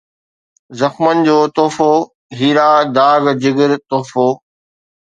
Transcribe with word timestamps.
زخمن 0.79 1.17
جو 1.27 1.37
تحفو، 1.55 1.91
هيرا، 2.37 2.71
داغ، 2.95 3.23
جگر، 3.41 3.71
تحفو 3.89 4.27